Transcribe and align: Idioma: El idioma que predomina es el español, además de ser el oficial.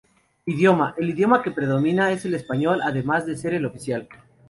Idioma: 0.47 0.95
El 0.97 1.11
idioma 1.11 1.43
que 1.43 1.51
predomina 1.51 2.11
es 2.11 2.25
el 2.25 2.33
español, 2.33 2.81
además 2.83 3.27
de 3.27 3.37
ser 3.37 3.53
el 3.53 3.67
oficial. 3.67 4.09